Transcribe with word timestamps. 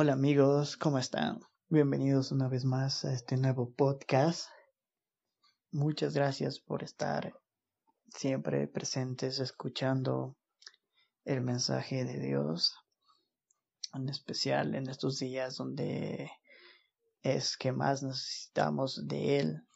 Hola 0.00 0.12
amigos, 0.12 0.76
¿cómo 0.76 1.00
están? 1.00 1.40
Bienvenidos 1.68 2.30
una 2.30 2.46
vez 2.46 2.64
más 2.64 3.04
a 3.04 3.12
este 3.12 3.36
nuevo 3.36 3.74
podcast. 3.74 4.48
Muchas 5.72 6.14
gracias 6.14 6.60
por 6.60 6.84
estar 6.84 7.34
siempre 8.06 8.68
presentes 8.68 9.40
escuchando 9.40 10.36
el 11.24 11.40
mensaje 11.40 12.04
de 12.04 12.20
Dios, 12.20 12.76
en 13.92 14.08
especial 14.08 14.76
en 14.76 14.88
estos 14.88 15.18
días 15.18 15.56
donde 15.56 16.30
es 17.22 17.56
que 17.56 17.72
más 17.72 18.04
necesitamos 18.04 19.04
de 19.08 19.40
Él, 19.40 19.66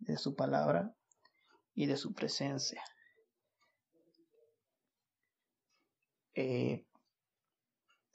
de 0.00 0.16
su 0.16 0.34
palabra 0.34 0.96
y 1.76 1.86
de 1.86 1.96
su 1.96 2.12
presencia. 2.12 2.82
Eh, 6.34 6.88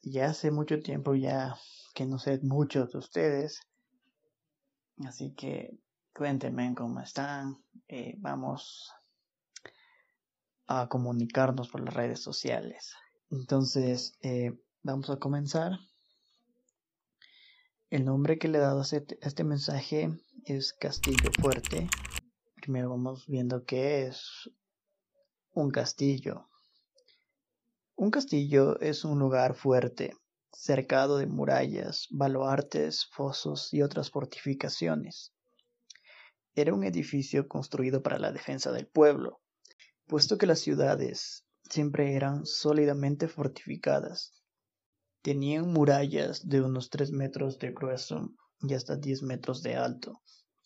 ya 0.06 0.28
hace 0.28 0.52
mucho 0.52 0.80
tiempo 0.82 1.16
ya 1.16 1.58
que 1.94 2.06
no 2.06 2.20
sé 2.20 2.40
mucho 2.44 2.86
de 2.86 2.98
ustedes. 2.98 3.62
Así 5.06 5.34
que 5.34 5.78
cuéntenme 6.14 6.74
cómo 6.76 7.02
están. 7.02 7.58
Eh, 7.88 8.16
vamos 8.20 8.94
a 10.68 10.88
comunicarnos 10.88 11.70
por 11.70 11.82
las 11.82 11.94
redes 11.94 12.22
sociales. 12.22 12.94
Entonces, 13.32 14.18
eh, 14.22 14.52
vamos 14.84 15.10
a 15.10 15.18
comenzar. 15.18 15.72
El 17.90 18.06
nombre 18.06 18.38
que 18.38 18.48
le 18.48 18.60
he 18.60 18.62
dado 18.62 18.80
a 18.80 18.84
este, 18.84 19.18
este 19.22 19.44
mensaje 19.44 20.10
es 20.46 20.74
Castillo 20.74 21.32
Fuerte. 21.40 21.88
Primero 22.56 22.90
vamos 22.90 23.26
viendo 23.28 23.64
qué 23.66 24.08
es 24.08 24.50
un 25.52 25.72
castillo. 25.72 26.48
Un 27.98 28.12
castillo 28.12 28.78
es 28.82 29.06
un 29.06 29.20
lugar 29.20 29.56
fuerte, 29.56 30.14
cercado 30.52 31.18
de 31.18 31.28
murallas, 31.28 32.08
baluartes, 32.12 33.06
fosos 33.06 33.74
y 33.74 33.84
otras 33.84 34.12
fortificaciones. 34.12 35.32
Era 36.56 36.74
un 36.74 36.84
edificio 36.84 37.48
construido 37.48 38.04
para 38.04 38.20
la 38.20 38.34
defensa 38.34 38.74
del 38.74 38.88
pueblo, 38.88 39.40
puesto 40.08 40.38
que 40.38 40.46
las 40.46 40.60
ciudades 40.60 41.46
siempre 41.70 42.16
eran 42.16 42.46
sólidamente 42.46 43.30
fortificadas. 43.30 44.44
Tenían 45.22 45.72
murallas 45.72 46.46
de 46.50 46.62
unos 46.62 46.90
tres 46.90 47.12
metros 47.12 47.60
de 47.60 47.72
grueso 47.72 48.30
y 48.60 48.74
hasta 48.74 48.98
diez 48.98 49.24
metros 49.24 49.64
de 49.64 49.78
alto. 49.78 50.22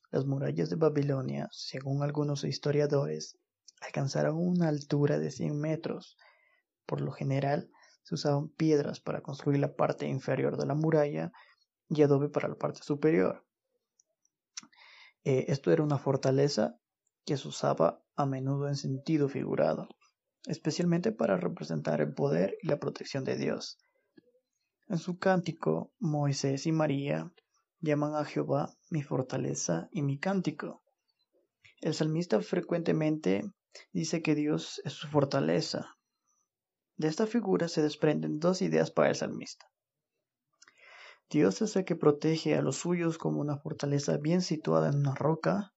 Las 0.10 0.26
murallas 0.26 0.72
de 0.72 0.78
Babilonia, 0.78 1.48
según 1.52 2.02
algunos 2.02 2.44
historiadores, 2.44 3.38
alcanzaron 3.82 4.36
una 4.36 4.68
altura 4.68 5.20
de 5.20 5.30
cien 5.30 5.60
metros 5.60 6.18
por 6.90 7.02
lo 7.02 7.12
general, 7.12 7.70
se 8.02 8.16
usaban 8.16 8.50
piedras 8.50 9.00
para 9.00 9.22
construir 9.22 9.60
la 9.60 9.76
parte 9.76 10.08
inferior 10.08 10.58
de 10.58 10.66
la 10.66 10.74
muralla 10.74 11.32
y 11.88 12.02
adobe 12.02 12.30
para 12.30 12.48
la 12.48 12.56
parte 12.56 12.82
superior. 12.82 13.46
Eh, 15.24 15.46
esto 15.50 15.72
era 15.72 15.84
una 15.84 16.00
fortaleza 16.00 16.80
que 17.26 17.38
se 17.38 17.48
usaba 17.48 18.04
a 18.16 18.26
menudo 18.26 18.68
en 18.68 18.76
sentido 18.76 19.30
figurado, 19.30 19.88
especialmente 20.48 21.12
para 21.12 21.38
representar 21.38 22.02
el 22.02 22.12
poder 22.12 22.58
y 22.64 22.68
la 22.68 22.80
protección 22.80 23.24
de 23.24 23.38
Dios. 23.38 23.78
En 24.88 24.98
su 24.98 25.20
cántico, 25.20 25.94
Moisés 26.00 26.66
y 26.66 26.72
María 26.72 27.32
llaman 27.82 28.16
a 28.16 28.26
Jehová 28.26 28.74
mi 28.90 29.04
fortaleza 29.04 29.90
y 29.92 30.02
mi 30.02 30.18
cántico. 30.18 30.82
El 31.82 31.94
salmista 31.94 32.42
frecuentemente 32.42 33.44
dice 33.94 34.24
que 34.24 34.34
Dios 34.34 34.82
es 34.84 34.94
su 34.94 35.08
fortaleza, 35.08 35.99
de 37.00 37.08
esta 37.08 37.26
figura 37.26 37.70
se 37.70 37.82
desprenden 37.82 38.40
dos 38.40 38.62
ideas 38.62 38.92
para 38.92 39.08
el 39.08 39.16
salmista. 39.16 39.66
Dios 41.30 41.62
es 41.62 41.76
el 41.78 41.86
que 41.86 41.96
protege 41.96 42.56
a 42.56 42.62
los 42.62 42.76
suyos 42.76 43.18
como 43.18 43.40
una 43.40 43.58
fortaleza 43.58 44.18
bien 44.18 44.42
situada 44.42 44.90
en 44.90 44.98
una 44.98 45.16
roca, 45.16 45.74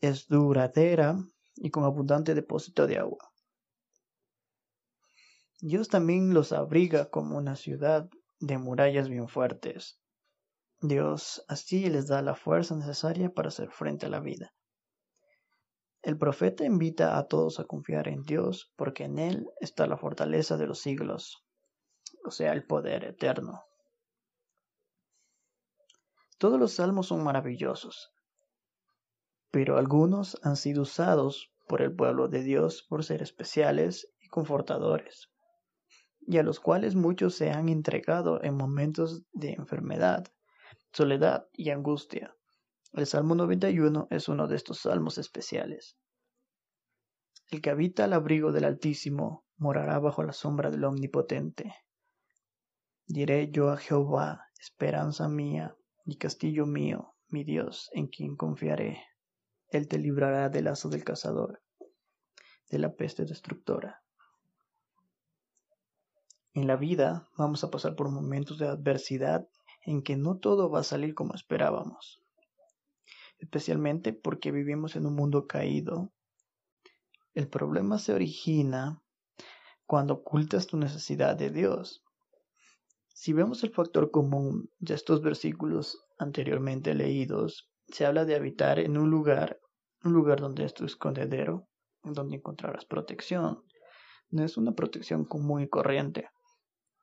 es 0.00 0.26
duradera 0.26 1.18
y 1.56 1.70
con 1.70 1.84
abundante 1.84 2.34
depósito 2.34 2.86
de 2.86 2.96
agua. 2.98 3.30
Dios 5.60 5.88
también 5.88 6.32
los 6.32 6.52
abriga 6.52 7.10
como 7.10 7.36
una 7.36 7.56
ciudad 7.56 8.08
de 8.40 8.56
murallas 8.56 9.10
bien 9.10 9.28
fuertes. 9.28 10.00
Dios 10.80 11.44
así 11.46 11.90
les 11.90 12.06
da 12.06 12.22
la 12.22 12.34
fuerza 12.34 12.74
necesaria 12.74 13.28
para 13.28 13.48
hacer 13.48 13.70
frente 13.70 14.06
a 14.06 14.08
la 14.08 14.20
vida. 14.20 14.54
El 16.08 16.16
profeta 16.16 16.64
invita 16.64 17.18
a 17.18 17.28
todos 17.28 17.60
a 17.60 17.64
confiar 17.64 18.08
en 18.08 18.22
Dios 18.22 18.72
porque 18.76 19.04
en 19.04 19.18
Él 19.18 19.46
está 19.60 19.86
la 19.86 19.98
fortaleza 19.98 20.56
de 20.56 20.66
los 20.66 20.78
siglos, 20.78 21.44
o 22.24 22.30
sea, 22.30 22.54
el 22.54 22.64
poder 22.64 23.04
eterno. 23.04 23.62
Todos 26.38 26.58
los 26.58 26.72
salmos 26.72 27.08
son 27.08 27.22
maravillosos, 27.22 28.10
pero 29.50 29.76
algunos 29.76 30.40
han 30.42 30.56
sido 30.56 30.80
usados 30.80 31.52
por 31.68 31.82
el 31.82 31.94
pueblo 31.94 32.28
de 32.28 32.42
Dios 32.42 32.86
por 32.88 33.04
ser 33.04 33.20
especiales 33.20 34.10
y 34.18 34.28
confortadores, 34.28 35.28
y 36.20 36.38
a 36.38 36.42
los 36.42 36.58
cuales 36.58 36.94
muchos 36.94 37.34
se 37.34 37.50
han 37.50 37.68
entregado 37.68 38.42
en 38.42 38.56
momentos 38.56 39.24
de 39.32 39.52
enfermedad, 39.52 40.24
soledad 40.90 41.48
y 41.52 41.68
angustia. 41.68 42.34
El 42.94 43.06
Salmo 43.06 43.34
91 43.34 44.08
es 44.10 44.28
uno 44.28 44.48
de 44.48 44.56
estos 44.56 44.80
salmos 44.80 45.18
especiales. 45.18 45.98
El 47.50 47.60
que 47.60 47.68
habita 47.70 48.04
al 48.04 48.14
abrigo 48.14 48.50
del 48.50 48.64
Altísimo 48.64 49.44
morará 49.56 49.98
bajo 49.98 50.22
la 50.22 50.32
sombra 50.32 50.70
del 50.70 50.84
Omnipotente. 50.84 51.74
Diré 53.06 53.50
yo 53.50 53.68
a 53.68 53.76
Jehová, 53.76 54.46
esperanza 54.58 55.28
mía 55.28 55.76
y 56.06 56.16
castillo 56.16 56.64
mío, 56.64 57.14
mi 57.28 57.44
Dios, 57.44 57.90
en 57.92 58.08
quien 58.08 58.36
confiaré. 58.36 59.04
Él 59.68 59.86
te 59.86 59.98
librará 59.98 60.48
del 60.48 60.64
lazo 60.64 60.88
del 60.88 61.04
cazador, 61.04 61.62
de 62.70 62.78
la 62.78 62.94
peste 62.94 63.26
destructora. 63.26 64.02
En 66.54 66.66
la 66.66 66.76
vida 66.76 67.28
vamos 67.36 67.62
a 67.64 67.70
pasar 67.70 67.94
por 67.96 68.10
momentos 68.10 68.58
de 68.58 68.66
adversidad 68.66 69.46
en 69.84 70.02
que 70.02 70.16
no 70.16 70.38
todo 70.38 70.70
va 70.70 70.80
a 70.80 70.84
salir 70.84 71.14
como 71.14 71.34
esperábamos 71.34 72.17
especialmente 73.38 74.12
porque 74.12 74.52
vivimos 74.52 74.96
en 74.96 75.06
un 75.06 75.14
mundo 75.14 75.46
caído. 75.46 76.12
El 77.34 77.48
problema 77.48 77.98
se 77.98 78.12
origina 78.12 79.02
cuando 79.86 80.14
ocultas 80.14 80.66
tu 80.66 80.76
necesidad 80.76 81.36
de 81.36 81.50
Dios. 81.50 82.04
Si 83.14 83.32
vemos 83.32 83.64
el 83.64 83.70
factor 83.70 84.10
común 84.10 84.70
de 84.78 84.94
estos 84.94 85.22
versículos 85.22 86.04
anteriormente 86.18 86.94
leídos, 86.94 87.70
se 87.88 88.06
habla 88.06 88.24
de 88.24 88.34
habitar 88.34 88.78
en 88.78 88.98
un 88.98 89.10
lugar, 89.10 89.60
un 90.04 90.12
lugar 90.12 90.40
donde 90.40 90.64
es 90.64 90.74
tu 90.74 90.84
escondedero, 90.84 91.68
donde 92.02 92.36
encontrarás 92.36 92.84
protección. 92.84 93.62
No 94.30 94.44
es 94.44 94.56
una 94.56 94.72
protección 94.72 95.24
común 95.24 95.62
y 95.62 95.68
corriente. 95.68 96.28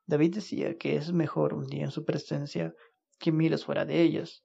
David 0.06 0.36
decía 0.36 0.78
que 0.78 0.96
es 0.96 1.12
mejor 1.12 1.54
un 1.54 1.66
día 1.66 1.86
en 1.86 1.92
su 1.92 2.06
presencia 2.06 2.74
que 3.18 3.32
miles 3.32 3.66
fuera 3.66 3.86
de 3.86 4.02
ellas 4.02 4.44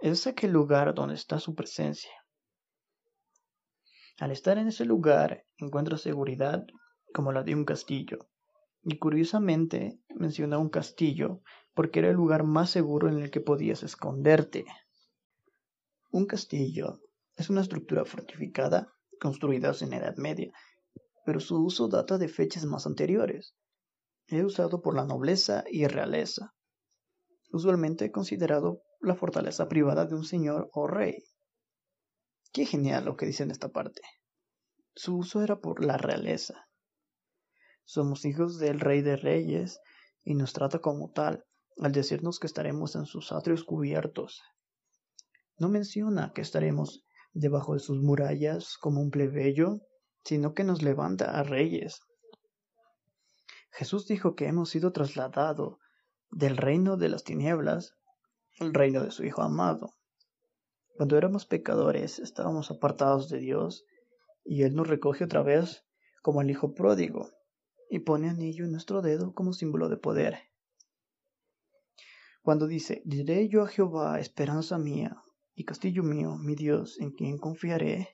es 0.00 0.26
aquel 0.26 0.52
lugar 0.52 0.94
donde 0.94 1.14
está 1.14 1.38
su 1.38 1.54
presencia. 1.54 2.12
Al 4.18 4.30
estar 4.30 4.58
en 4.58 4.68
ese 4.68 4.84
lugar 4.84 5.44
encuentro 5.58 5.96
seguridad 5.96 6.64
como 7.12 7.32
la 7.32 7.42
de 7.42 7.54
un 7.54 7.64
castillo. 7.64 8.18
Y 8.82 8.98
curiosamente 8.98 10.00
menciona 10.08 10.58
un 10.58 10.70
castillo 10.70 11.42
porque 11.74 11.98
era 11.98 12.08
el 12.08 12.16
lugar 12.16 12.44
más 12.44 12.70
seguro 12.70 13.08
en 13.08 13.18
el 13.18 13.30
que 13.30 13.40
podías 13.40 13.82
esconderte. 13.82 14.64
Un 16.10 16.26
castillo 16.26 17.00
es 17.36 17.50
una 17.50 17.60
estructura 17.60 18.04
fortificada 18.04 18.92
construida 19.20 19.72
en 19.80 19.92
Edad 19.92 20.16
Media, 20.16 20.50
pero 21.26 21.40
su 21.40 21.62
uso 21.62 21.88
data 21.88 22.16
de 22.16 22.28
fechas 22.28 22.64
más 22.64 22.86
anteriores. 22.86 23.54
Es 24.26 24.42
usado 24.44 24.80
por 24.80 24.96
la 24.96 25.04
nobleza 25.04 25.64
y 25.70 25.86
realeza, 25.86 26.54
usualmente 27.52 28.10
considerado 28.10 28.82
la 29.00 29.14
fortaleza 29.14 29.68
privada 29.68 30.04
de 30.04 30.14
un 30.14 30.24
señor 30.24 30.70
o 30.72 30.86
rey. 30.86 31.24
Qué 32.52 32.66
genial 32.66 33.04
lo 33.04 33.16
que 33.16 33.26
dice 33.26 33.42
en 33.42 33.50
esta 33.50 33.68
parte. 33.68 34.02
Su 34.94 35.16
uso 35.16 35.42
era 35.42 35.60
por 35.60 35.84
la 35.84 35.96
realeza. 35.96 36.68
Somos 37.84 38.24
hijos 38.24 38.58
del 38.58 38.80
rey 38.80 39.02
de 39.02 39.16
reyes 39.16 39.80
y 40.22 40.34
nos 40.34 40.52
trata 40.52 40.80
como 40.80 41.10
tal 41.12 41.44
al 41.78 41.92
decirnos 41.92 42.38
que 42.38 42.46
estaremos 42.46 42.94
en 42.94 43.06
sus 43.06 43.32
atrios 43.32 43.64
cubiertos. 43.64 44.42
No 45.56 45.68
menciona 45.68 46.32
que 46.34 46.42
estaremos 46.42 47.04
debajo 47.32 47.74
de 47.74 47.80
sus 47.80 48.02
murallas 48.02 48.76
como 48.78 49.00
un 49.00 49.10
plebeyo, 49.10 49.80
sino 50.24 50.52
que 50.52 50.64
nos 50.64 50.82
levanta 50.82 51.38
a 51.38 51.42
reyes. 51.42 52.00
Jesús 53.70 54.06
dijo 54.06 54.34
que 54.34 54.46
hemos 54.46 54.68
sido 54.70 54.92
trasladados 54.92 55.78
del 56.30 56.56
reino 56.56 56.96
de 56.96 57.08
las 57.08 57.24
tinieblas 57.24 57.94
el 58.58 58.74
reino 58.74 59.02
de 59.02 59.10
su 59.10 59.24
Hijo 59.24 59.42
amado. 59.42 59.94
Cuando 60.96 61.16
éramos 61.16 61.46
pecadores 61.46 62.18
estábamos 62.18 62.70
apartados 62.70 63.28
de 63.28 63.38
Dios 63.38 63.84
y 64.44 64.62
Él 64.62 64.74
nos 64.74 64.88
recoge 64.88 65.24
otra 65.24 65.42
vez 65.42 65.84
como 66.22 66.42
el 66.42 66.50
Hijo 66.50 66.74
pródigo. 66.74 67.30
y 67.92 67.98
pone 67.98 68.28
anillo 68.28 68.64
en 68.64 68.70
nuestro 68.70 69.02
dedo 69.02 69.34
como 69.34 69.52
símbolo 69.52 69.88
de 69.88 69.96
poder. 69.96 70.38
Cuando 72.42 72.68
dice, 72.68 73.02
diré 73.04 73.48
yo 73.48 73.62
a 73.62 73.66
Jehová, 73.66 74.20
esperanza 74.20 74.78
mía 74.78 75.22
y 75.54 75.64
castillo 75.64 76.04
mío, 76.04 76.36
mi 76.38 76.54
Dios, 76.54 77.00
en 77.00 77.10
quien 77.10 77.36
confiaré, 77.36 78.10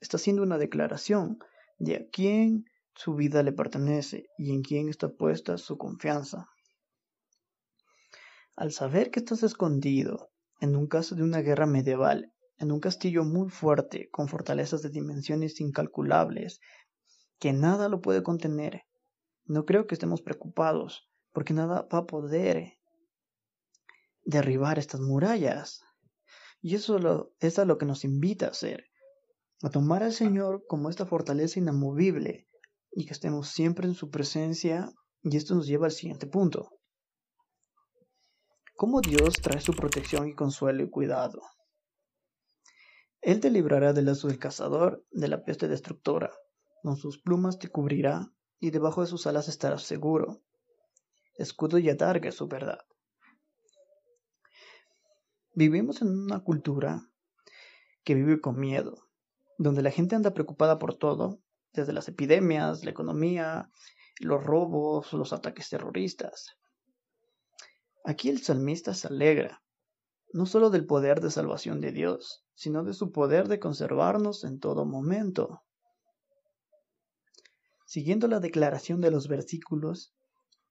está 0.00 0.18
haciendo 0.18 0.42
una 0.42 0.56
declaración 0.56 1.38
de 1.78 1.96
a 1.96 2.08
quién 2.10 2.64
su 2.94 3.14
vida 3.14 3.42
le 3.42 3.52
pertenece 3.52 4.28
y 4.38 4.52
en 4.52 4.62
quién 4.62 4.88
está 4.88 5.08
puesta 5.08 5.58
su 5.58 5.76
confianza. 5.76 6.48
Al 8.56 8.72
saber 8.72 9.10
que 9.10 9.20
estás 9.20 9.42
escondido 9.42 10.30
en 10.60 10.76
un 10.76 10.86
caso 10.86 11.14
de 11.14 11.22
una 11.22 11.40
guerra 11.40 11.66
medieval, 11.66 12.32
en 12.58 12.70
un 12.70 12.80
castillo 12.80 13.24
muy 13.24 13.50
fuerte, 13.50 14.08
con 14.10 14.28
fortalezas 14.28 14.82
de 14.82 14.90
dimensiones 14.90 15.60
incalculables, 15.60 16.60
que 17.38 17.52
nada 17.52 17.88
lo 17.88 18.00
puede 18.00 18.22
contener, 18.22 18.82
no 19.44 19.64
creo 19.64 19.86
que 19.86 19.94
estemos 19.94 20.22
preocupados, 20.22 21.08
porque 21.32 21.52
nada 21.52 21.86
va 21.92 21.98
a 21.98 22.06
poder 22.06 22.74
derribar 24.24 24.78
estas 24.78 25.00
murallas. 25.00 25.82
Y 26.60 26.76
eso 26.76 26.98
lo, 26.98 27.34
es 27.40 27.58
a 27.58 27.64
lo 27.64 27.76
que 27.76 27.86
nos 27.86 28.04
invita 28.04 28.46
a 28.46 28.50
hacer, 28.50 28.84
a 29.62 29.68
tomar 29.68 30.02
al 30.02 30.12
Señor 30.12 30.64
como 30.66 30.88
esta 30.88 31.04
fortaleza 31.04 31.58
inamovible 31.58 32.48
y 32.92 33.04
que 33.04 33.12
estemos 33.12 33.48
siempre 33.48 33.86
en 33.86 33.94
su 33.94 34.10
presencia. 34.10 34.90
Y 35.22 35.36
esto 35.36 35.54
nos 35.54 35.66
lleva 35.66 35.86
al 35.86 35.92
siguiente 35.92 36.26
punto. 36.26 36.70
¿Cómo 38.76 39.00
Dios 39.00 39.34
trae 39.34 39.60
su 39.60 39.72
protección 39.72 40.26
y 40.26 40.34
consuelo 40.34 40.82
y 40.82 40.90
cuidado? 40.90 41.40
Él 43.20 43.38
te 43.38 43.48
librará 43.48 43.92
del 43.92 44.06
lazo 44.06 44.26
del 44.26 44.40
cazador, 44.40 45.06
de 45.12 45.28
la 45.28 45.44
peste 45.44 45.68
destructora. 45.68 46.32
Con 46.82 46.96
sus 46.96 47.20
plumas 47.20 47.60
te 47.60 47.68
cubrirá, 47.68 48.32
y 48.58 48.72
debajo 48.72 49.00
de 49.00 49.06
sus 49.06 49.28
alas 49.28 49.46
estarás 49.46 49.84
seguro. 49.84 50.42
Escudo 51.36 51.78
y 51.78 51.88
adarga 51.88 52.28
es 52.28 52.34
su 52.34 52.48
verdad. 52.48 52.80
Vivimos 55.52 56.02
en 56.02 56.08
una 56.08 56.40
cultura 56.40 57.08
que 58.02 58.16
vive 58.16 58.40
con 58.40 58.58
miedo, 58.58 59.06
donde 59.56 59.82
la 59.82 59.92
gente 59.92 60.16
anda 60.16 60.34
preocupada 60.34 60.80
por 60.80 60.96
todo, 60.96 61.38
desde 61.72 61.92
las 61.92 62.08
epidemias, 62.08 62.82
la 62.82 62.90
economía, 62.90 63.70
los 64.18 64.42
robos, 64.42 65.12
los 65.12 65.32
ataques 65.32 65.68
terroristas. 65.68 66.56
Aquí 68.04 68.28
el 68.28 68.42
salmista 68.42 68.94
se 68.94 69.08
alegra, 69.08 69.62
no 70.32 70.46
solo 70.46 70.70
del 70.70 70.86
poder 70.86 71.20
de 71.20 71.30
salvación 71.30 71.80
de 71.80 71.90
Dios, 71.90 72.44
sino 72.54 72.84
de 72.84 72.94
su 72.94 73.10
poder 73.10 73.48
de 73.48 73.58
conservarnos 73.58 74.44
en 74.44 74.60
todo 74.60 74.84
momento. 74.84 75.62
Siguiendo 77.86 78.28
la 78.28 78.38
declaración 78.38 79.00
de 79.00 79.10
los 79.10 79.26
versículos, 79.26 80.14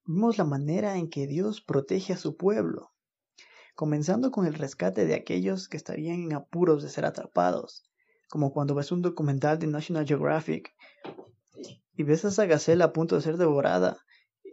vemos 0.06 0.38
la 0.38 0.44
manera 0.44 0.96
en 0.96 1.10
que 1.10 1.26
Dios 1.26 1.60
protege 1.60 2.14
a 2.14 2.16
su 2.16 2.36
pueblo 2.36 2.94
comenzando 3.74 4.30
con 4.30 4.46
el 4.46 4.54
rescate 4.54 5.04
de 5.04 5.14
aquellos 5.14 5.68
que 5.68 5.76
estarían 5.76 6.22
en 6.22 6.32
apuros 6.34 6.82
de 6.82 6.88
ser 6.88 7.04
atrapados, 7.04 7.82
como 8.28 8.52
cuando 8.52 8.74
ves 8.74 8.92
un 8.92 9.02
documental 9.02 9.58
de 9.58 9.66
National 9.66 10.06
Geographic 10.06 10.72
y 11.96 12.02
ves 12.04 12.24
a 12.24 12.28
esa 12.28 12.46
gacela 12.46 12.86
a 12.86 12.92
punto 12.92 13.16
de 13.16 13.22
ser 13.22 13.36
devorada 13.36 13.98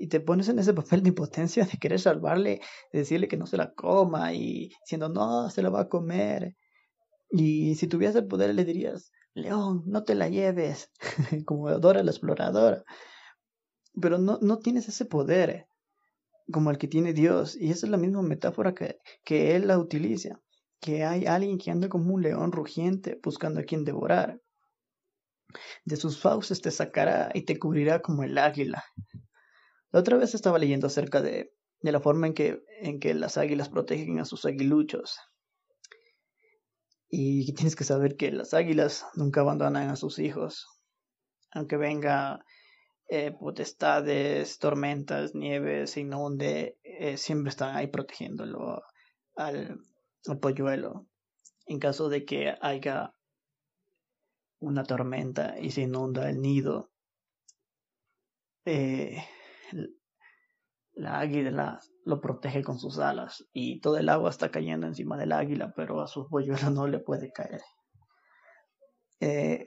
y 0.01 0.07
te 0.07 0.19
pones 0.19 0.49
en 0.49 0.57
ese 0.57 0.73
papel 0.73 1.03
de 1.03 1.09
impotencia 1.09 1.63
de 1.65 1.77
querer 1.77 1.99
salvarle, 1.99 2.61
de 2.91 2.99
decirle 2.99 3.27
que 3.27 3.37
no 3.37 3.45
se 3.45 3.57
la 3.57 3.71
coma 3.73 4.33
y 4.33 4.69
diciendo 4.81 5.09
no, 5.09 5.49
se 5.49 5.61
la 5.61 5.69
va 5.69 5.81
a 5.81 5.89
comer. 5.89 6.55
Y 7.29 7.75
si 7.75 7.87
tuvieras 7.87 8.15
el 8.15 8.27
poder 8.27 8.55
le 8.55 8.65
dirías, 8.65 9.11
León, 9.33 9.83
no 9.85 10.03
te 10.03 10.15
la 10.15 10.27
lleves, 10.27 10.91
como 11.45 11.69
Dora 11.79 12.03
la 12.03 12.11
exploradora. 12.11 12.83
Pero 14.01 14.17
no, 14.17 14.39
no 14.41 14.57
tienes 14.57 14.87
ese 14.89 15.05
poder 15.05 15.67
como 16.51 16.71
el 16.71 16.77
que 16.77 16.87
tiene 16.87 17.13
Dios. 17.13 17.55
Y 17.55 17.69
esa 17.71 17.85
es 17.85 17.91
la 17.91 17.97
misma 17.97 18.23
metáfora 18.23 18.73
que, 18.73 18.97
que 19.23 19.55
Él 19.55 19.67
la 19.67 19.77
utiliza, 19.77 20.41
que 20.79 21.03
hay 21.03 21.27
alguien 21.27 21.57
que 21.59 21.71
anda 21.71 21.89
como 21.89 22.13
un 22.13 22.23
león 22.23 22.51
rugiente 22.51 23.19
buscando 23.23 23.59
a 23.59 23.63
quien 23.63 23.85
devorar. 23.85 24.41
De 25.85 25.95
sus 25.95 26.19
fauces 26.19 26.61
te 26.61 26.71
sacará 26.71 27.29
y 27.33 27.43
te 27.43 27.59
cubrirá 27.59 28.01
como 28.01 28.23
el 28.23 28.37
águila. 28.37 28.83
La 29.91 29.99
otra 29.99 30.17
vez 30.17 30.33
estaba 30.33 30.57
leyendo 30.57 30.87
acerca 30.87 31.21
de, 31.21 31.53
de 31.81 31.91
la 31.91 31.99
forma 31.99 32.27
en 32.27 32.33
que, 32.33 32.63
en 32.79 32.99
que 32.99 33.13
las 33.13 33.37
águilas 33.37 33.69
protegen 33.69 34.19
a 34.19 34.25
sus 34.25 34.45
aguiluchos. 34.45 35.19
Y 37.09 37.53
tienes 37.55 37.75
que 37.75 37.83
saber 37.83 38.15
que 38.15 38.31
las 38.31 38.53
águilas 38.53 39.05
nunca 39.15 39.41
abandonan 39.41 39.89
a 39.89 39.95
sus 39.95 40.19
hijos. 40.19 40.67
Aunque 41.51 41.75
venga 41.77 42.45
eh, 43.09 43.33
potestades, 43.37 44.57
tormentas, 44.59 45.35
nieves, 45.35 45.97
inunde, 45.97 46.77
eh, 46.83 47.17
siempre 47.17 47.49
están 47.49 47.75
ahí 47.75 47.87
protegiéndolo 47.87 48.81
al, 49.35 49.77
polluelo. 50.39 51.07
En 51.65 51.79
caso 51.79 52.07
de 52.07 52.23
que 52.23 52.55
haya 52.61 53.13
una 54.59 54.83
tormenta 54.83 55.59
y 55.59 55.71
se 55.71 55.81
inunda 55.81 56.29
el 56.29 56.41
nido, 56.41 56.91
eh, 58.63 59.17
la 60.93 61.19
águila 61.19 61.79
lo 62.05 62.21
protege 62.21 62.63
con 62.63 62.79
sus 62.79 62.99
alas 62.99 63.45
y 63.53 63.79
todo 63.79 63.97
el 63.97 64.09
agua 64.09 64.29
está 64.29 64.51
cayendo 64.51 64.87
encima 64.87 65.17
del 65.17 65.31
águila, 65.31 65.73
pero 65.75 66.01
a 66.01 66.07
su 66.07 66.27
polluelo 66.27 66.69
no 66.69 66.87
le 66.87 66.99
puede 66.99 67.31
caer. 67.31 67.61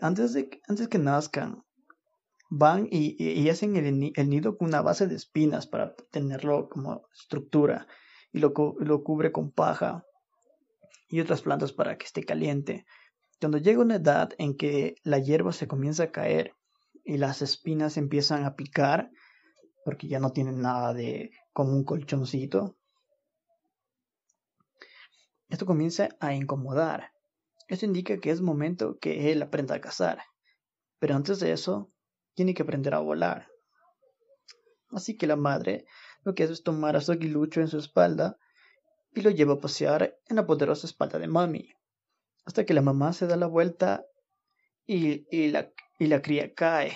antes, 0.00 0.32
de, 0.32 0.60
antes 0.68 0.88
que 0.88 0.98
nazcan, 0.98 1.64
van 2.50 2.88
y, 2.90 3.48
hacen 3.48 3.76
el, 3.76 4.28
nido 4.28 4.56
con 4.56 4.68
una 4.68 4.82
base 4.82 5.06
de 5.06 5.16
espinas 5.16 5.66
para 5.66 5.94
tenerlo 6.10 6.68
como 6.68 7.06
estructura 7.12 7.86
y 8.32 8.38
lo, 8.38 8.52
lo 8.78 9.02
cubre 9.02 9.32
con 9.32 9.50
paja 9.50 10.04
y 11.08 11.20
otras 11.20 11.42
plantas 11.42 11.72
para 11.72 11.96
que 11.96 12.06
esté 12.06 12.24
caliente. 12.24 12.86
Cuando 13.40 13.58
llega 13.58 13.80
una 13.80 13.96
edad 13.96 14.30
en 14.38 14.56
que 14.56 14.96
la 15.02 15.18
hierba 15.18 15.52
se 15.52 15.68
comienza 15.68 16.04
a 16.04 16.10
caer 16.10 16.54
y 17.04 17.18
las 17.18 17.42
espinas 17.42 17.96
empiezan 17.96 18.44
a 18.44 18.54
picar, 18.54 19.10
porque 19.84 20.08
ya 20.08 20.18
no 20.18 20.32
tienen 20.32 20.60
nada 20.60 20.94
de 20.94 21.30
como 21.52 21.72
un 21.72 21.84
colchoncito, 21.84 22.76
esto 25.48 25.66
comienza 25.66 26.08
a 26.20 26.34
incomodar. 26.34 27.12
Esto 27.68 27.86
indica 27.86 28.18
que 28.18 28.30
es 28.30 28.40
momento 28.40 28.98
que 28.98 29.30
él 29.30 29.42
aprenda 29.42 29.76
a 29.76 29.80
cazar. 29.80 30.22
Pero 30.98 31.14
antes 31.14 31.38
de 31.40 31.52
eso, 31.52 31.92
tiene 32.34 32.54
que 32.54 32.62
aprender 32.62 32.94
a 32.94 32.98
volar. 32.98 33.48
Así 34.90 35.16
que 35.16 35.26
la 35.26 35.36
madre 35.36 35.86
lo 36.24 36.34
que 36.34 36.44
hace 36.44 36.54
es 36.54 36.62
tomar 36.62 36.96
a 36.96 37.00
su 37.00 37.12
aguilucho 37.12 37.60
en 37.60 37.68
su 37.68 37.78
espalda 37.78 38.38
y 39.12 39.20
lo 39.20 39.30
lleva 39.30 39.54
a 39.54 39.60
pasear 39.60 40.18
en 40.26 40.36
la 40.36 40.46
poderosa 40.46 40.86
espalda 40.86 41.18
de 41.18 41.28
mami, 41.28 41.70
hasta 42.44 42.64
que 42.64 42.74
la 42.74 42.82
mamá 42.82 43.12
se 43.12 43.26
da 43.26 43.36
la 43.36 43.46
vuelta 43.46 44.06
y, 44.86 45.26
y, 45.30 45.50
la, 45.50 45.70
y 45.98 46.06
la 46.06 46.20
cría 46.20 46.54
cae 46.54 46.92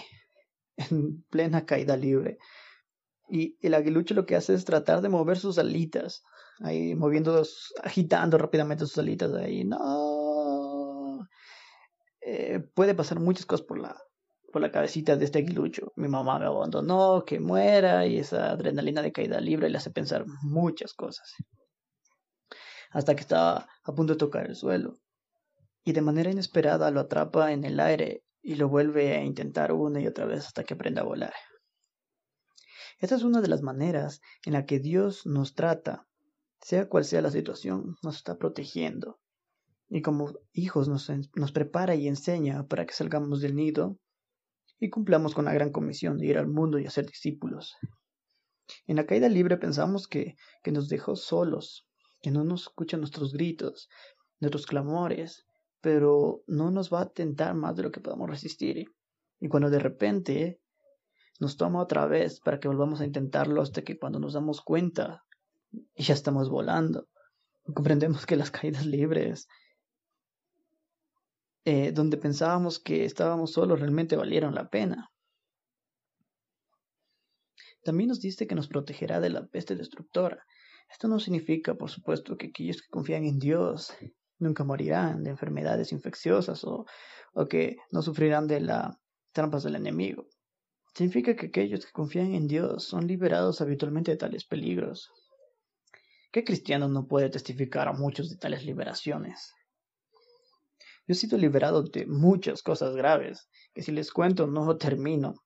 en 0.77 1.23
plena 1.31 1.65
caída 1.65 1.97
libre. 1.97 2.39
Y 3.31 3.59
el 3.61 3.75
aguilucho 3.75 4.15
lo 4.15 4.27
que 4.27 4.37
hace 4.37 4.55
es 4.55 4.65
tratar 4.65 5.03
de 5.03 5.09
mover 5.09 5.39
sus 5.39 5.59
alitas, 5.59 6.23
ahí 6.61 6.95
moviendo, 6.95 7.43
agitando 7.83 8.39
rápidamente 8.39 8.87
sus 8.87 8.99
alitas, 8.99 9.33
ahí, 9.35 9.65
no. 9.65 11.29
Eh, 12.23 12.61
puede 12.75 12.95
pasar 12.95 13.21
muchas 13.21 13.45
cosas 13.47 13.67
por 13.67 13.79
la, 13.79 13.97
por 14.53 14.63
la 14.63 14.73
cabecita 14.73 15.17
de 15.17 15.25
este 15.27 15.41
aguilucho. 15.41 15.93
Mi 15.97 16.09
mamá 16.09 16.39
me 16.39 16.47
abandonó, 16.47 17.25
que 17.27 17.39
muera, 17.39 18.07
y 18.07 18.19
esa 18.19 18.51
adrenalina 18.51 19.03
de 19.03 19.13
caída 19.13 19.41
libre 19.41 19.69
le 19.69 19.79
hace 19.79 19.91
pensar 19.91 20.25
muchas 20.43 20.95
cosas. 20.95 21.35
Hasta 22.91 23.15
que 23.15 23.21
estaba 23.21 23.69
a 23.85 23.93
punto 23.95 24.15
de 24.15 24.19
tocar 24.19 24.47
el 24.47 24.57
suelo. 24.57 24.95
Y 25.85 25.93
de 25.93 26.01
manera 26.01 26.31
inesperada 26.31 26.91
lo 26.91 27.01
atrapa 27.01 27.53
en 27.53 27.65
el 27.65 27.79
aire 27.81 28.25
y 28.43 28.55
lo 28.55 28.69
vuelve 28.69 29.17
a 29.17 29.23
intentar 29.23 29.73
una 29.73 30.01
y 30.01 30.07
otra 30.07 30.25
vez 30.25 30.47
hasta 30.47 30.65
que 30.65 30.75
aprenda 30.75 31.03
a 31.03 31.05
volar. 31.05 31.35
Esta 32.99 33.15
es 33.15 33.23
una 33.23 33.41
de 33.41 33.49
las 33.49 33.63
maneras 33.63 34.21
en 34.45 34.55
la 34.55 34.67
que 34.67 34.81
Dios 34.81 35.25
nos 35.25 35.55
trata, 35.55 36.09
sea 36.61 36.89
cual 36.89 37.05
sea 37.05 37.23
la 37.23 37.31
situación, 37.31 37.97
nos 38.03 38.17
está 38.17 38.39
protegiendo. 38.39 39.21
Y 39.89 40.03
como 40.03 40.35
hijos 40.53 40.89
nos, 40.89 41.11
nos 41.35 41.53
prepara 41.53 41.95
y 41.95 42.09
enseña 42.09 42.67
para 42.67 42.87
que 42.87 42.95
salgamos 42.95 43.41
del 43.41 43.55
nido 43.55 43.99
y 44.81 44.91
cumplamos 44.91 45.35
con 45.35 45.45
la 45.45 45.55
gran 45.55 45.71
comisión 45.71 46.19
de 46.19 46.27
ir 46.27 46.39
al 46.39 46.49
mundo 46.49 46.79
y 46.79 46.87
hacer 46.87 47.07
discípulos. 47.07 47.77
En 48.87 48.97
la 48.97 49.07
caída 49.07 49.29
libre 49.29 49.57
pensamos 49.57 50.09
que, 50.09 50.35
que 50.63 50.73
nos 50.73 50.89
dejó 50.89 51.15
solos, 51.15 51.89
que 52.21 52.33
no 52.33 52.45
nos 52.45 52.63
escucha 52.63 52.97
nuestros 52.97 53.33
gritos, 53.33 53.89
nuestros 54.41 54.67
clamores, 54.67 55.47
pero 55.81 56.43
no 56.49 56.71
nos 56.73 56.93
va 56.93 57.03
a 57.03 57.11
tentar 57.11 57.55
más 57.55 57.77
de 57.77 57.85
lo 57.85 57.93
que 57.93 58.01
podamos 58.01 58.29
resistir. 58.29 58.87
Y 59.41 59.49
cuando 59.49 59.71
de 59.71 59.79
repente 59.79 60.61
nos 61.39 61.57
toma 61.57 61.81
otra 61.81 62.07
vez 62.07 62.41
para 62.41 62.59
que 62.59 62.69
volvamos 62.69 63.01
a 63.01 63.07
intentarlo 63.07 63.63
hasta 63.63 63.83
que 63.83 63.99
cuando 63.99 64.19
nos 64.19 64.33
damos 64.33 64.61
cuenta 64.61 65.25
ya 65.97 66.15
estamos 66.15 66.49
volando. 66.49 67.09
Comprendemos 67.75 68.27
que 68.27 68.37
las 68.37 68.51
caídas 68.51 68.87
libres 68.87 69.49
eh, 71.65 71.93
donde 71.93 72.17
pensábamos 72.17 72.79
que 72.79 73.05
estábamos 73.05 73.53
solos 73.53 73.79
realmente 73.79 74.17
valieron 74.17 74.55
la 74.55 74.69
pena. 74.69 75.11
También 77.85 78.09
nos 78.09 78.21
dice 78.21 78.47
que 78.47 78.55
nos 78.55 78.69
protegerá 78.69 79.21
de 79.21 79.31
la 79.31 79.47
peste 79.47 79.77
destructora. 79.77 80.45
Esto 80.91 81.09
no 81.09 81.21
significa, 81.21 81.75
por 81.75 81.91
supuesto, 81.91 82.37
que 82.37 82.47
aquellos 82.47 82.81
que 82.83 82.89
confían 82.89 83.25
en 83.25 83.39
Dios 83.39 83.93
nunca 84.39 84.65
morirán 84.65 85.23
de 85.25 85.31
enfermedades 85.31 85.93
infecciosas 85.93 86.65
o, 86.65 86.87
o 87.35 87.47
que 87.47 87.77
no 87.91 88.03
sufrirán 88.03 88.47
de 88.47 88.61
las 88.61 88.97
trampas 89.33 89.63
del 89.63 89.77
enemigo. 89.77 90.27
Significa 90.99 91.37
que 91.37 91.47
aquellos 91.47 91.87
que 91.87 91.93
confían 91.93 92.35
en 92.35 92.49
Dios 92.49 92.83
son 92.83 93.07
liberados 93.07 93.61
habitualmente 93.61 94.11
de 94.11 94.17
tales 94.17 94.45
peligros. 94.45 95.13
¿Qué 96.33 96.43
cristiano 96.43 96.89
no 96.89 97.07
puede 97.07 97.31
testificar 97.31 97.87
a 97.87 97.93
muchos 97.93 98.31
de 98.31 98.37
tales 98.37 98.65
liberaciones? 98.65 99.55
Yo 101.07 101.13
he 101.13 101.15
sido 101.15 101.39
liberado 101.39 101.85
de 101.85 102.05
muchas 102.07 102.65
cosas 102.65 102.97
graves, 102.97 103.49
que 103.75 103.83
si 103.83 103.93
les 103.93 104.11
cuento 104.11 104.49
no 104.49 104.77
termino, 104.77 105.37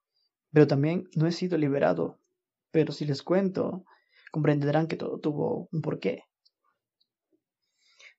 pero 0.54 0.66
también 0.66 1.04
no 1.16 1.26
he 1.26 1.32
sido 1.32 1.58
liberado, 1.58 2.18
pero 2.70 2.94
si 2.94 3.04
les 3.04 3.22
cuento, 3.22 3.84
comprenderán 4.30 4.86
que 4.86 4.96
todo 4.96 5.18
tuvo 5.18 5.68
un 5.70 5.82
porqué. 5.82 6.24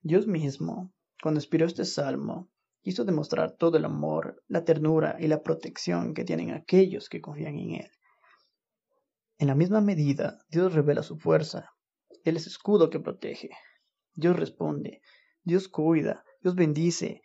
Dios 0.04 0.28
mismo, 0.28 0.94
cuando 1.20 1.40
inspiró 1.40 1.66
este 1.66 1.86
salmo, 1.86 2.52
quiso 2.84 3.06
demostrar 3.06 3.54
todo 3.54 3.78
el 3.78 3.86
amor, 3.86 4.44
la 4.48 4.66
ternura 4.66 5.16
y 5.20 5.28
la 5.28 5.42
protección 5.42 6.13
que 6.13 6.25
tienen 6.25 6.52
aquellos 6.52 7.10
que 7.10 7.22
confían 7.22 7.58
en 7.58 7.75
Él. 7.75 7.92
En 9.40 9.48
la 9.48 9.56
misma 9.56 9.82
medida, 9.82 10.40
Dios 10.50 10.74
revela 10.74 11.02
su 11.02 11.18
fuerza. 11.18 11.72
Él 12.24 12.36
es 12.36 12.46
escudo 12.46 12.90
que 12.90 13.00
protege. 13.00 13.50
Dios 14.13 14.36
responde. 14.36 15.02
Dios 15.44 15.68
cuida. 15.70 16.24
Dios 16.42 16.56
bendice 16.56 17.22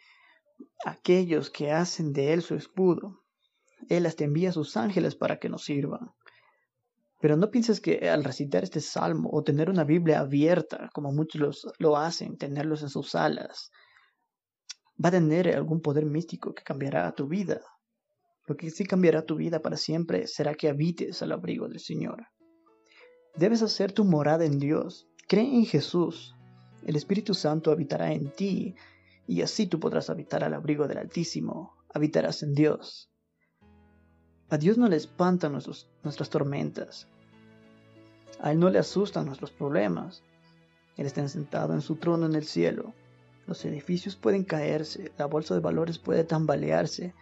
a 0.84 0.92
aquellos 0.92 1.50
que 1.50 1.72
hacen 1.72 2.12
de 2.12 2.32
Él 2.32 2.42
su 2.42 2.54
escudo. 2.54 3.20
Él 3.88 4.06
hasta 4.06 4.24
envía 4.24 4.50
a 4.50 4.52
sus 4.52 4.76
ángeles 4.76 5.16
para 5.16 5.38
que 5.38 5.48
nos 5.48 5.64
sirvan. 5.64 6.12
Pero 7.20 7.36
no 7.36 7.50
pienses 7.50 7.80
que 7.80 8.08
al 8.08 8.22
recitar 8.22 8.62
este 8.62 8.80
salmo 8.80 9.28
o 9.32 9.42
tener 9.42 9.70
una 9.70 9.82
Biblia 9.82 10.20
abierta, 10.20 10.88
como 10.94 11.10
muchos 11.10 11.66
lo 11.78 11.96
hacen, 11.96 12.38
tenerlos 12.38 12.82
en 12.82 12.90
sus 12.90 13.10
salas, 13.10 13.72
va 15.02 15.10
a 15.10 15.12
tener 15.12 15.54
algún 15.54 15.80
poder 15.80 16.04
místico 16.04 16.54
que 16.54 16.62
cambiará 16.62 17.12
tu 17.12 17.28
vida. 17.28 17.60
Lo 18.46 18.56
que 18.56 18.70
sí 18.70 18.84
cambiará 18.84 19.22
tu 19.22 19.36
vida 19.36 19.60
para 19.60 19.76
siempre 19.76 20.26
será 20.26 20.54
que 20.54 20.68
habites 20.68 21.22
al 21.22 21.32
abrigo 21.32 21.68
del 21.68 21.80
Señor. 21.80 22.26
Debes 23.36 23.62
hacer 23.62 23.92
tu 23.92 24.04
morada 24.04 24.44
en 24.44 24.58
Dios. 24.58 25.06
Cree 25.28 25.54
en 25.54 25.66
Jesús. 25.66 26.34
El 26.84 26.96
Espíritu 26.96 27.34
Santo 27.34 27.70
habitará 27.70 28.12
en 28.12 28.30
ti 28.30 28.74
y 29.26 29.42
así 29.42 29.66
tú 29.66 29.78
podrás 29.78 30.10
habitar 30.10 30.42
al 30.42 30.54
abrigo 30.54 30.88
del 30.88 30.98
Altísimo. 30.98 31.76
Habitarás 31.94 32.42
en 32.42 32.54
Dios. 32.54 33.10
A 34.48 34.56
Dios 34.56 34.78
no 34.78 34.88
le 34.88 34.96
espantan 34.96 35.52
nuestras 35.52 36.30
tormentas. 36.30 37.06
A 38.40 38.50
Él 38.52 38.58
no 38.58 38.70
le 38.70 38.78
asustan 38.78 39.26
nuestros 39.26 39.52
problemas. 39.52 40.22
Él 40.96 41.06
está 41.06 41.28
sentado 41.28 41.74
en 41.74 41.82
su 41.82 41.96
trono 41.96 42.26
en 42.26 42.34
el 42.34 42.44
cielo 42.44 42.94
los 43.48 43.64
edificios 43.64 44.14
pueden 44.14 44.44
caerse, 44.44 45.10
la 45.16 45.24
bolsa 45.24 45.54
de 45.54 45.60
valores 45.60 45.98
puede 45.98 46.22
tambalearse, 46.22 47.14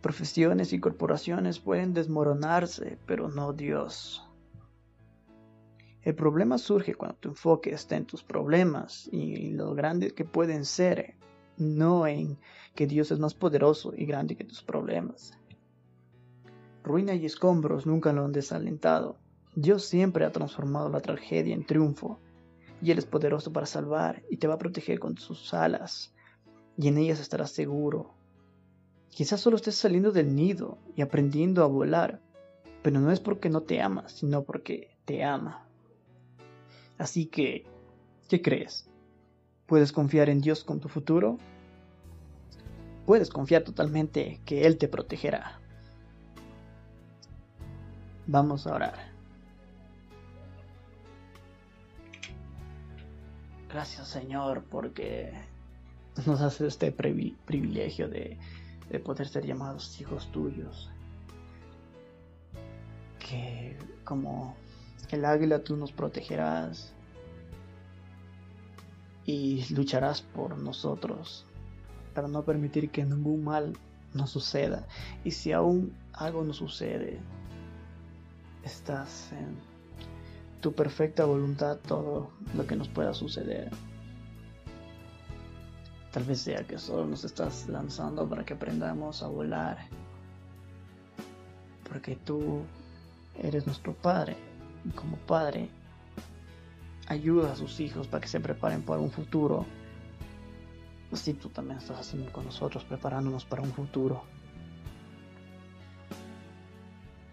profesiones 0.00 0.72
y 0.72 0.78
corporaciones 0.78 1.58
pueden 1.58 1.92
desmoronarse, 1.92 2.96
pero 3.06 3.28
no 3.28 3.52
Dios. 3.52 4.24
El 6.02 6.14
problema 6.14 6.58
surge 6.58 6.94
cuando 6.94 7.16
tu 7.16 7.30
enfoque 7.30 7.70
está 7.70 7.96
en 7.96 8.06
tus 8.06 8.22
problemas 8.22 9.08
y 9.10 9.50
lo 9.50 9.74
grandes 9.74 10.12
que 10.12 10.24
pueden 10.24 10.64
ser, 10.64 11.16
no 11.56 12.06
en 12.06 12.38
que 12.76 12.86
Dios 12.86 13.10
es 13.10 13.18
más 13.18 13.34
poderoso 13.34 13.92
y 13.96 14.06
grande 14.06 14.36
que 14.36 14.44
tus 14.44 14.62
problemas. 14.62 15.36
Ruina 16.84 17.14
y 17.14 17.26
escombros 17.26 17.84
nunca 17.84 18.12
lo 18.12 18.24
han 18.24 18.32
desalentado. 18.32 19.18
Dios 19.56 19.86
siempre 19.86 20.24
ha 20.24 20.30
transformado 20.30 20.88
la 20.88 21.00
tragedia 21.00 21.52
en 21.52 21.66
triunfo 21.66 22.20
y 22.82 22.90
Él 22.90 22.98
es 22.98 23.06
poderoso 23.06 23.52
para 23.52 23.66
salvar 23.66 24.22
y 24.30 24.36
te 24.36 24.46
va 24.46 24.54
a 24.54 24.58
proteger 24.58 24.98
con 24.98 25.16
sus 25.16 25.54
alas 25.54 26.14
y 26.76 26.88
en 26.88 26.98
ellas 26.98 27.20
estarás 27.20 27.50
seguro. 27.50 28.14
Quizás 29.10 29.40
solo 29.40 29.56
estés 29.56 29.76
saliendo 29.76 30.12
del 30.12 30.34
nido 30.34 30.78
y 30.94 31.02
aprendiendo 31.02 31.64
a 31.64 31.66
volar, 31.66 32.20
pero 32.82 33.00
no 33.00 33.10
es 33.10 33.20
porque 33.20 33.48
no 33.48 33.62
te 33.62 33.80
ama, 33.80 34.08
sino 34.08 34.44
porque 34.44 34.96
te 35.04 35.24
ama. 35.24 35.66
Así 36.98 37.26
que, 37.26 37.64
¿qué 38.28 38.42
crees? 38.42 38.88
¿Puedes 39.66 39.92
confiar 39.92 40.28
en 40.28 40.40
Dios 40.40 40.64
con 40.64 40.80
tu 40.80 40.88
futuro? 40.88 41.38
Puedes 43.06 43.30
confiar 43.30 43.62
totalmente 43.62 44.40
que 44.44 44.66
Él 44.66 44.78
te 44.78 44.88
protegerá. 44.88 45.60
Vamos 48.26 48.66
a 48.66 48.74
orar. 48.74 49.05
Gracias 53.76 54.08
Señor 54.08 54.64
porque 54.70 55.34
nos 56.24 56.40
hace 56.40 56.66
este 56.66 56.92
privilegio 56.92 58.08
de, 58.08 58.38
poder 59.04 59.28
ser 59.28 59.44
llamados 59.44 60.00
hijos 60.00 60.32
tuyos. 60.32 60.88
Que 63.18 63.76
como 64.02 64.56
el 65.10 65.26
águila 65.26 65.62
tú 65.62 65.76
nos 65.76 65.92
protegerás 65.92 66.94
y 69.26 69.66
lucharás 69.74 70.22
por 70.22 70.56
nosotros 70.56 71.44
para 72.14 72.28
no 72.28 72.44
permitir 72.44 72.90
que 72.90 73.04
ningún 73.04 73.44
mal 73.44 73.74
nos 74.14 74.30
suceda. 74.30 74.86
Y 75.22 75.32
si 75.32 75.52
aún 75.52 75.94
algo 76.14 76.42
nos 76.44 76.56
sucede, 76.56 77.20
estás 78.64 79.32
en 79.32 79.75
tu 80.66 80.72
perfecta 80.72 81.24
voluntad 81.24 81.78
todo 81.86 82.32
lo 82.56 82.66
que 82.66 82.74
nos 82.74 82.88
pueda 82.88 83.14
suceder. 83.14 83.70
Tal 86.10 86.24
vez 86.24 86.40
sea 86.40 86.66
que 86.66 86.76
solo 86.76 87.06
nos 87.06 87.22
estás 87.22 87.68
lanzando 87.68 88.28
para 88.28 88.44
que 88.44 88.54
aprendamos 88.54 89.22
a 89.22 89.28
volar. 89.28 89.78
Porque 91.88 92.16
tú 92.16 92.62
eres 93.40 93.64
nuestro 93.64 93.94
Padre. 93.94 94.36
Y 94.84 94.88
como 94.88 95.16
Padre, 95.18 95.68
ayuda 97.06 97.52
a 97.52 97.54
sus 97.54 97.78
hijos 97.78 98.08
para 98.08 98.22
que 98.22 98.26
se 98.26 98.40
preparen 98.40 98.82
para 98.82 98.98
un 98.98 99.12
futuro. 99.12 99.64
Así 101.12 101.32
tú 101.32 101.48
también 101.48 101.78
estás 101.78 102.00
haciendo 102.00 102.32
con 102.32 102.44
nosotros, 102.44 102.82
preparándonos 102.82 103.44
para 103.44 103.62
un 103.62 103.72
futuro. 103.72 104.24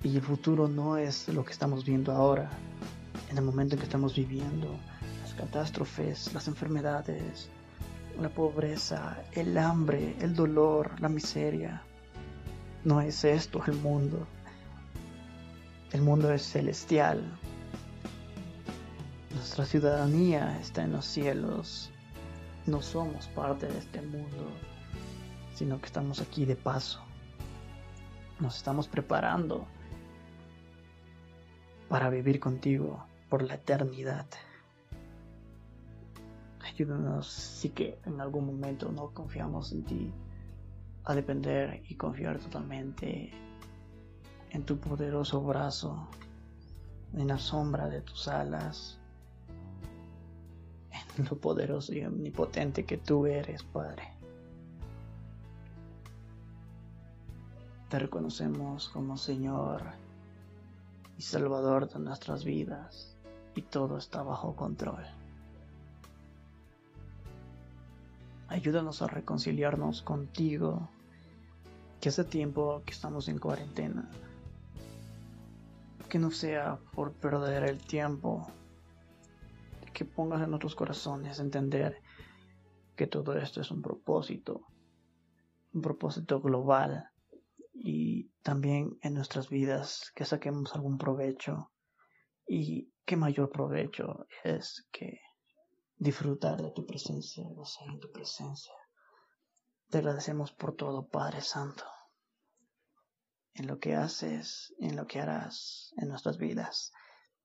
Y 0.03 0.17
el 0.17 0.21
futuro 0.21 0.67
no 0.67 0.97
es 0.97 1.27
lo 1.29 1.43
que 1.43 1.51
estamos 1.51 1.83
viendo 1.83 2.11
ahora, 2.11 2.51
en 3.33 3.39
el 3.39 3.45
momento 3.45 3.73
en 3.73 3.79
que 3.79 3.85
estamos 3.85 4.15
viviendo, 4.15 4.77
las 5.23 5.33
catástrofes, 5.33 6.31
las 6.35 6.47
enfermedades, 6.47 7.49
la 8.21 8.29
pobreza, 8.29 9.23
el 9.31 9.57
hambre, 9.57 10.15
el 10.21 10.35
dolor, 10.35 11.01
la 11.01 11.09
miseria. 11.09 11.81
No 12.83 13.01
es 13.01 13.23
esto 13.23 13.63
el 13.65 13.73
mundo. 13.73 14.27
El 15.93 16.03
mundo 16.03 16.31
es 16.31 16.43
celestial. 16.43 17.23
Nuestra 19.33 19.65
ciudadanía 19.65 20.59
está 20.61 20.83
en 20.83 20.91
los 20.91 21.05
cielos. 21.05 21.89
No 22.67 22.83
somos 22.83 23.25
parte 23.29 23.65
de 23.65 23.79
este 23.79 23.99
mundo, 24.03 24.51
sino 25.55 25.79
que 25.79 25.87
estamos 25.87 26.21
aquí 26.21 26.45
de 26.45 26.55
paso. 26.55 27.01
Nos 28.39 28.57
estamos 28.57 28.87
preparando 28.87 29.65
para 31.89 32.11
vivir 32.11 32.39
contigo 32.39 33.03
por 33.33 33.41
la 33.41 33.55
eternidad. 33.55 34.27
Ayúdanos 36.59 37.25
si 37.25 37.69
que 37.69 37.97
en 38.05 38.21
algún 38.21 38.45
momento 38.45 38.91
no 38.91 39.09
confiamos 39.09 39.71
en 39.71 39.83
ti, 39.85 40.13
a 41.05 41.15
depender 41.15 41.81
y 41.89 41.95
confiar 41.95 42.37
totalmente 42.37 43.31
en 44.51 44.63
tu 44.67 44.77
poderoso 44.77 45.41
brazo, 45.41 46.07
en 47.13 47.27
la 47.27 47.39
sombra 47.39 47.89
de 47.89 48.01
tus 48.01 48.27
alas, 48.27 48.99
en 51.17 51.25
lo 51.25 51.35
poderoso 51.35 51.91
y 51.91 52.05
omnipotente 52.05 52.85
que 52.85 52.99
tú 52.99 53.25
eres, 53.25 53.63
Padre. 53.63 54.13
Te 57.89 57.97
reconocemos 57.97 58.89
como 58.89 59.17
Señor 59.17 59.81
y 61.17 61.23
Salvador 61.23 61.89
de 61.91 61.97
nuestras 61.97 62.43
vidas 62.43 63.12
y 63.55 63.62
todo 63.62 63.98
está 63.98 64.24
bajo 64.24 64.55
control. 64.55 65.03
Ayúdanos 68.48 69.01
a 69.01 69.07
reconciliarnos 69.07 70.01
contigo, 70.01 70.89
que 72.00 72.10
hace 72.10 72.24
tiempo 72.24 72.83
que 72.86 72.93
estamos 72.93 73.27
en 73.27 73.39
cuarentena. 73.39 74.10
Que 76.10 76.19
no 76.19 76.29
sea 76.29 76.77
por 76.93 77.13
perder 77.13 77.63
el 77.63 77.79
tiempo, 77.79 78.48
que 79.93 80.05
pongas 80.05 80.41
en 80.41 80.50
nuestros 80.51 80.75
corazones 80.75 81.39
entender 81.39 82.01
que 82.95 83.07
todo 83.07 83.38
esto 83.38 83.62
es 83.62 83.72
un 83.72 83.81
propósito, 83.81 84.67
un 85.74 85.81
propósito 85.81 86.41
global 86.41 87.10
y 87.74 88.29
también 88.43 88.98
en 89.01 89.15
nuestras 89.15 89.50
vidas 89.50 90.12
que 90.15 90.25
saquemos 90.25 90.75
algún 90.75 90.98
provecho 90.98 91.72
y 92.47 92.91
qué 93.05 93.15
mayor 93.15 93.50
provecho 93.50 94.27
es 94.43 94.88
que 94.91 95.19
disfrutar 95.95 96.62
de 96.62 96.71
tu 96.71 96.85
presencia, 96.85 97.43
gozar 97.53 97.88
en 97.89 98.00
tu 98.00 98.12
presencia. 98.12 98.73
Te 99.89 100.00
agradecemos 100.00 100.51
por 100.51 100.75
todo, 100.75 101.07
Padre 101.07 101.41
Santo, 101.41 101.85
en 103.53 103.67
lo 103.67 103.79
que 103.79 103.95
haces, 103.95 104.73
en 104.79 104.95
lo 104.95 105.05
que 105.05 105.19
harás 105.19 105.93
en 105.97 106.09
nuestras 106.09 106.38
vidas. 106.38 106.91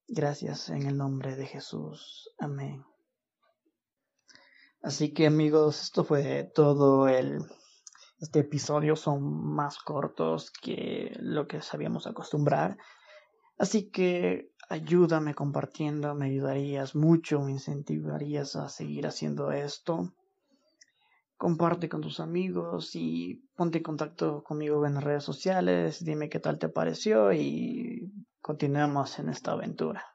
Gracias 0.07 0.71
en 0.71 0.87
el 0.87 0.97
nombre 0.97 1.37
de 1.37 1.47
Jesús. 1.47 2.31
Amén. 2.39 2.85
Así 4.81 5.13
que 5.13 5.27
amigos, 5.27 5.83
esto 5.83 6.05
fue 6.05 6.45
todo 6.55 7.09
el 7.09 7.45
este 8.21 8.41
episodio 8.41 8.97
son 8.97 9.23
más 9.55 9.79
cortos 9.79 10.51
que 10.51 11.13
lo 11.21 11.47
que 11.47 11.63
sabíamos 11.63 12.09
acostumbrar. 12.09 12.77
Así 13.59 13.91
que 13.91 14.53
ayúdame 14.69 15.35
compartiendo, 15.35 16.15
me 16.15 16.27
ayudarías 16.27 16.95
mucho, 16.95 17.41
me 17.41 17.53
incentivarías 17.53 18.57
a 18.57 18.69
seguir 18.69 19.07
haciendo 19.07 19.51
esto. 19.51 20.13
Comparte 21.37 21.89
con 21.89 22.01
tus 22.01 22.21
amigos 22.21 22.95
y 22.95 23.49
ponte 23.55 23.79
en 23.79 23.85
contacto 23.85 24.43
conmigo 24.43 24.85
en 24.87 24.95
las 24.95 25.05
redes 25.05 25.25
sociales, 25.25 26.05
dime 26.05 26.29
qué 26.29 26.41
tal 26.41 26.59
te 26.59 26.69
pareció 26.69 27.33
y 27.33 28.13
continuemos 28.41 29.19
en 29.19 29.29
esta 29.29 29.53
aventura. 29.53 30.15